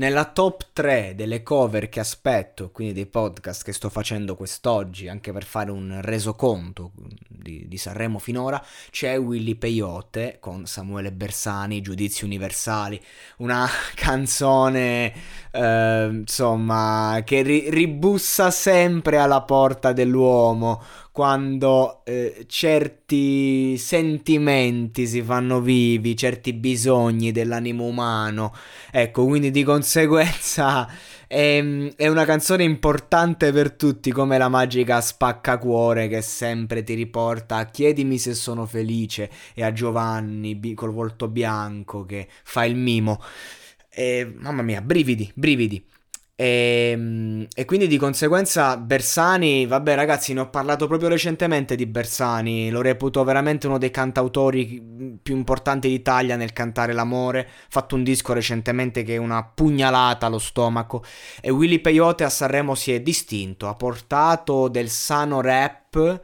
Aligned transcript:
Nella 0.00 0.24
top 0.24 0.68
3 0.72 1.14
delle 1.14 1.42
cover 1.42 1.90
che 1.90 2.00
aspetto, 2.00 2.70
quindi 2.70 2.94
dei 2.94 3.04
podcast 3.04 3.62
che 3.62 3.74
sto 3.74 3.90
facendo 3.90 4.34
quest'oggi, 4.34 5.08
anche 5.08 5.30
per 5.30 5.44
fare 5.44 5.70
un 5.70 6.00
resoconto 6.00 6.92
di, 7.40 7.66
di 7.66 7.76
Sanremo 7.76 8.18
finora, 8.18 8.64
c'è 8.90 9.18
Willy 9.18 9.54
Peyote 9.54 10.38
con 10.40 10.66
Samuele 10.66 11.12
Bersani, 11.12 11.80
Giudizi 11.80 12.24
Universali, 12.24 13.00
una 13.38 13.68
canzone 13.94 15.12
eh, 15.50 16.08
insomma 16.10 17.22
che 17.24 17.42
ri- 17.42 17.70
ribussa 17.70 18.50
sempre 18.50 19.18
alla 19.18 19.42
porta 19.42 19.92
dell'uomo 19.92 20.82
quando 21.12 22.02
eh, 22.04 22.46
certi 22.48 23.76
sentimenti 23.76 25.06
si 25.06 25.22
fanno 25.22 25.60
vivi, 25.60 26.16
certi 26.16 26.52
bisogni 26.52 27.32
dell'animo 27.32 27.84
umano. 27.84 28.54
Ecco, 28.90 29.26
quindi 29.26 29.50
di 29.50 29.62
conseguenza 29.64 30.88
è, 31.32 31.62
è 31.94 32.08
una 32.08 32.24
canzone 32.24 32.64
importante 32.64 33.52
per 33.52 33.70
tutti, 33.74 34.10
come 34.10 34.36
la 34.36 34.48
magica 34.48 35.00
spaccacuore 35.00 36.08
che 36.08 36.22
sempre 36.22 36.82
ti 36.82 36.94
riporta 36.94 37.58
a 37.58 37.66
chiedimi 37.66 38.18
se 38.18 38.34
sono 38.34 38.66
felice 38.66 39.30
e 39.54 39.62
a 39.62 39.72
Giovanni 39.72 40.58
col 40.74 40.90
volto 40.90 41.28
bianco 41.28 42.04
che 42.04 42.26
fa 42.42 42.64
il 42.64 42.74
mimo. 42.74 43.22
E, 43.88 44.34
mamma 44.38 44.62
mia, 44.62 44.82
brividi, 44.82 45.30
brividi. 45.32 45.80
E, 46.40 46.92
ehm, 46.92 47.46
e, 47.54 47.64
quindi 47.66 47.86
di 47.86 47.98
conseguenza 47.98 48.78
Bersani, 48.78 49.66
vabbè 49.66 49.94
ragazzi, 49.94 50.32
ne 50.32 50.40
ho 50.40 50.48
parlato 50.48 50.86
proprio 50.86 51.10
recentemente 51.10 51.76
di 51.76 51.84
Bersani, 51.84 52.70
lo 52.70 52.80
reputo 52.80 53.22
veramente 53.24 53.66
uno 53.66 53.76
dei 53.76 53.90
cantautori 53.90 55.18
più 55.22 55.36
importanti 55.36 55.88
d'Italia 55.88 56.36
nel 56.36 56.54
cantare 56.54 56.94
l'amore, 56.94 57.40
ha 57.40 57.66
fatto 57.68 57.94
un 57.94 58.02
disco 58.02 58.32
recentemente 58.32 59.02
che 59.02 59.16
è 59.16 59.18
una 59.18 59.44
pugnalata 59.44 60.26
allo 60.26 60.38
stomaco. 60.38 61.04
E 61.42 61.50
Willy 61.50 61.80
Peyote 61.80 62.24
a 62.24 62.30
Sanremo 62.30 62.74
si 62.74 62.94
è 62.94 63.00
distinto, 63.00 63.68
ha 63.68 63.74
portato 63.74 64.68
del 64.68 64.88
sano 64.88 65.42
rap 65.42 66.22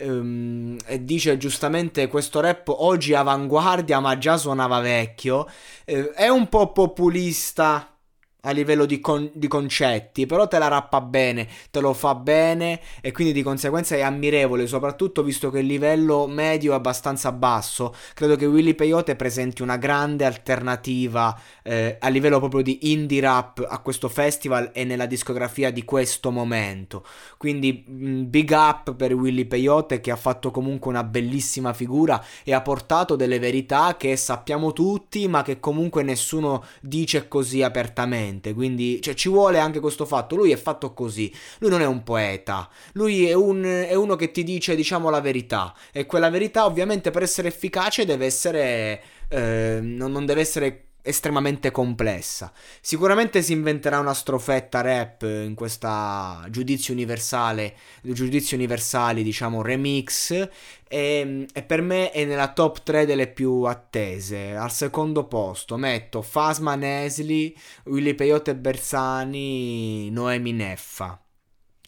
Um, 0.00 0.76
e 0.86 1.04
dice 1.04 1.36
giustamente 1.38 2.06
questo 2.06 2.38
rap 2.38 2.68
oggi 2.68 3.14
avanguardia 3.14 3.98
ma 3.98 4.16
già 4.16 4.36
suonava 4.36 4.78
vecchio 4.78 5.40
uh, 5.86 5.92
è 6.14 6.28
un 6.28 6.48
po' 6.48 6.70
populista 6.70 7.97
a 8.42 8.52
livello 8.52 8.86
di, 8.86 9.00
con- 9.00 9.30
di, 9.34 9.48
concetti, 9.48 10.26
però 10.26 10.46
te 10.46 10.58
la 10.58 10.68
rappa 10.68 11.00
bene, 11.00 11.48
te 11.72 11.80
lo 11.80 11.92
fa 11.92 12.14
bene 12.14 12.80
e 13.00 13.10
quindi 13.10 13.32
di 13.32 13.42
conseguenza 13.42 13.96
è 13.96 14.00
ammirevole, 14.00 14.68
soprattutto 14.68 15.24
visto 15.24 15.50
che 15.50 15.58
il 15.58 15.66
livello 15.66 16.28
medio 16.28 16.72
è 16.72 16.74
abbastanza 16.76 17.32
basso. 17.32 17.92
Credo 18.14 18.36
che 18.36 18.46
Willy 18.46 18.74
Peyote 18.74 19.16
presenti 19.16 19.62
una 19.62 19.76
grande 19.76 20.24
alternativa 20.24 21.36
eh, 21.64 21.96
a 21.98 22.08
livello 22.08 22.38
proprio 22.38 22.62
di 22.62 22.92
indie 22.92 23.20
rap 23.20 23.66
a 23.68 23.80
questo 23.80 24.08
festival 24.08 24.70
e 24.72 24.84
nella 24.84 25.06
discografia 25.06 25.72
di 25.72 25.84
questo 25.84 26.30
momento. 26.30 27.04
Quindi 27.36 27.84
mh, 27.86 28.22
big 28.28 28.50
up 28.50 28.94
per 28.94 29.14
Willy 29.14 29.46
Peyote 29.46 30.00
che 30.00 30.12
ha 30.12 30.16
fatto 30.16 30.52
comunque 30.52 30.90
una 30.90 31.02
bellissima 31.02 31.72
figura 31.72 32.24
e 32.44 32.54
ha 32.54 32.60
portato 32.62 33.16
delle 33.16 33.40
verità 33.40 33.96
che 33.96 34.16
sappiamo 34.16 34.72
tutti, 34.72 35.26
ma 35.26 35.42
che 35.42 35.58
comunque 35.58 36.04
nessuno 36.04 36.64
dice 36.80 37.26
così 37.26 37.64
apertamente 37.64 38.26
niente. 38.28 38.54
Quindi 38.54 39.00
cioè, 39.00 39.14
ci 39.14 39.28
vuole 39.28 39.58
anche 39.58 39.80
questo 39.80 40.04
fatto. 40.04 40.36
Lui 40.36 40.52
è 40.52 40.56
fatto 40.56 40.92
così. 40.92 41.32
Lui 41.58 41.70
non 41.70 41.80
è 41.80 41.86
un 41.86 42.02
poeta. 42.02 42.68
Lui 42.92 43.26
è, 43.26 43.32
un, 43.32 43.62
è 43.62 43.94
uno 43.94 44.16
che 44.16 44.30
ti 44.30 44.44
dice, 44.44 44.74
diciamo, 44.76 45.10
la 45.10 45.20
verità. 45.20 45.74
E 45.92 46.06
quella 46.06 46.30
verità, 46.30 46.64
ovviamente, 46.64 47.10
per 47.10 47.22
essere 47.22 47.48
efficace, 47.48 48.04
deve 48.04 48.26
essere. 48.26 49.02
Eh, 49.28 49.78
non 49.82 50.24
deve 50.24 50.40
essere 50.40 50.87
estremamente 51.08 51.70
complessa. 51.70 52.52
Sicuramente 52.80 53.42
si 53.42 53.52
inventerà 53.52 53.98
una 53.98 54.14
strofetta 54.14 54.80
rap 54.80 55.22
in 55.22 55.54
questa 55.54 56.46
giudizio 56.50 56.92
universale, 56.92 57.74
giudizio 58.02 58.56
universali, 58.56 59.22
diciamo, 59.22 59.62
remix 59.62 60.30
e, 60.88 61.46
e, 61.52 61.62
per 61.62 61.82
me 61.82 62.10
è 62.10 62.24
nella 62.24 62.52
top 62.52 62.82
3 62.82 63.06
delle 63.06 63.28
più 63.28 63.62
attese. 63.62 64.54
Al 64.54 64.72
secondo 64.72 65.26
posto 65.26 65.76
metto 65.76 66.22
Fasma 66.22 66.74
Nesli, 66.74 67.54
Willy 67.84 68.14
Peyote 68.14 68.54
Bersani, 68.54 70.10
Noemi 70.10 70.52
Neffa. 70.52 71.20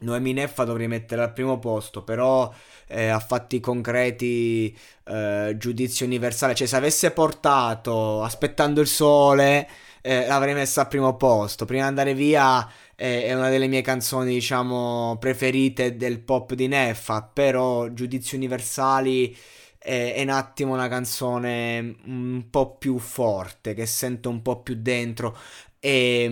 Noemi 0.00 0.32
Neffa 0.32 0.64
dovrei 0.64 0.88
mettere 0.88 1.22
al 1.22 1.32
primo 1.32 1.58
posto, 1.58 2.02
però 2.02 2.52
eh, 2.86 3.08
a 3.08 3.18
fatti 3.18 3.60
concreti, 3.60 4.76
eh, 5.04 5.54
giudizio 5.56 6.06
universale. 6.06 6.54
Cioè, 6.54 6.66
se 6.66 6.76
avesse 6.76 7.10
portato 7.12 8.22
Aspettando 8.22 8.80
il 8.80 8.86
sole, 8.86 9.68
eh, 10.02 10.26
l'avrei 10.26 10.54
messa 10.54 10.82
al 10.82 10.88
primo 10.88 11.16
posto. 11.16 11.64
Prima 11.64 11.82
di 11.82 11.88
andare 11.88 12.14
via 12.14 12.68
eh, 12.96 13.24
è 13.24 13.34
una 13.34 13.48
delle 13.48 13.66
mie 13.66 13.82
canzoni, 13.82 14.32
diciamo, 14.32 15.16
preferite 15.18 15.96
del 15.96 16.20
pop 16.20 16.54
di 16.54 16.68
Neffa, 16.68 17.22
però 17.22 17.88
giudizio 17.88 18.36
universali 18.36 19.36
è, 19.78 20.20
un 20.22 20.28
attimo 20.28 20.74
una 20.74 20.88
canzone 20.88 21.96
un 22.04 22.44
po' 22.50 22.76
più 22.76 22.98
forte, 22.98 23.74
che 23.74 23.86
sento 23.86 24.28
un 24.28 24.42
po' 24.42 24.60
più 24.62 24.76
dentro. 24.78 25.36
E, 25.80 26.26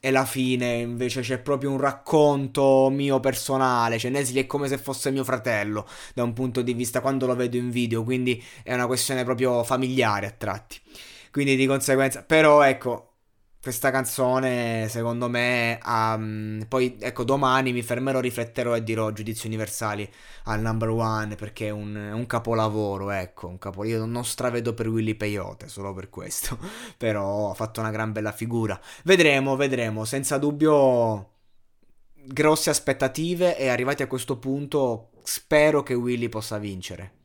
e 0.00 0.10
la 0.10 0.24
fine 0.24 0.74
invece 0.74 1.20
c'è 1.20 1.38
proprio 1.38 1.70
un 1.70 1.78
racconto 1.78 2.88
mio 2.90 3.20
personale. 3.20 3.98
Cioè, 3.98 4.10
Nesli 4.10 4.40
è 4.40 4.46
come 4.46 4.68
se 4.68 4.78
fosse 4.78 5.10
mio 5.10 5.24
fratello 5.24 5.86
da 6.14 6.22
un 6.22 6.32
punto 6.32 6.62
di 6.62 6.74
vista 6.74 7.00
quando 7.00 7.26
lo 7.26 7.34
vedo 7.34 7.56
in 7.56 7.70
video. 7.70 8.04
Quindi 8.04 8.42
è 8.62 8.74
una 8.74 8.86
questione 8.86 9.24
proprio 9.24 9.62
familiare 9.64 10.26
a 10.26 10.34
tratti. 10.36 10.78
Quindi 11.30 11.56
di 11.56 11.66
conseguenza, 11.66 12.22
però 12.22 12.62
ecco, 12.62 13.15
questa 13.66 13.90
canzone, 13.90 14.86
secondo 14.88 15.28
me, 15.28 15.80
um, 15.84 16.64
poi 16.68 16.96
ecco, 17.00 17.24
domani 17.24 17.72
mi 17.72 17.82
fermerò, 17.82 18.20
rifletterò 18.20 18.76
e 18.76 18.84
dirò 18.84 19.10
giudizi 19.10 19.48
universali 19.48 20.08
al 20.44 20.60
number 20.60 20.90
one 20.90 21.34
perché 21.34 21.66
è 21.66 21.70
un, 21.70 21.96
un 21.96 22.26
capolavoro, 22.26 23.10
ecco, 23.10 23.48
un 23.48 23.58
capolavoro. 23.58 23.98
Io 23.98 24.06
non 24.06 24.24
stravedo 24.24 24.72
per 24.72 24.86
Willy 24.86 25.16
Peyote, 25.16 25.66
solo 25.66 25.92
per 25.94 26.10
questo, 26.10 26.56
però 26.96 27.50
ha 27.50 27.54
fatto 27.54 27.80
una 27.80 27.90
gran 27.90 28.12
bella 28.12 28.30
figura. 28.30 28.80
Vedremo, 29.02 29.56
vedremo, 29.56 30.04
senza 30.04 30.38
dubbio 30.38 31.30
grosse 32.12 32.70
aspettative 32.70 33.58
e 33.58 33.66
arrivati 33.66 34.04
a 34.04 34.06
questo 34.06 34.38
punto 34.38 35.10
spero 35.24 35.82
che 35.82 35.94
Willy 35.94 36.28
possa 36.28 36.58
vincere. 36.58 37.15